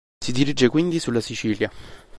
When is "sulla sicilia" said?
0.99-1.69